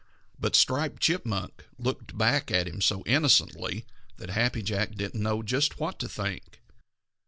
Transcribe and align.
But 0.39 0.55
Striped 0.55 0.99
Chipmunk 0.99 1.63
looked 1.77 2.17
back 2.17 2.49
at 2.49 2.67
him 2.67 2.81
so 2.81 3.03
innocently 3.05 3.85
that 4.17 4.31
Happy 4.31 4.63
Jack 4.63 4.95
didn't 4.95 5.21
know 5.21 5.43
just 5.43 5.79
what 5.79 5.99
to 5.99 6.09
think. 6.09 6.59